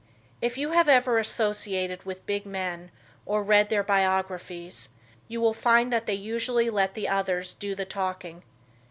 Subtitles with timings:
[0.41, 2.89] If you have ever associated with big men,
[3.23, 4.89] or read their biographies,
[5.27, 8.41] you will find that they usually let the others do the talking.